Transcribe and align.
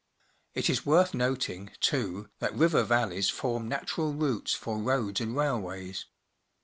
It 0.55 0.67
is 0.67 0.83
worth 0.83 1.13
noting, 1.13 1.69
too, 1.79 2.27
that 2.39 2.55
river 2.55 2.83
vallej's 2.83 3.29
form 3.29 3.67
natural 3.67 4.13
routes 4.13 4.51
for 4.51 4.79
roads 4.79 5.21
and 5.21 5.35
railways. 5.37 6.07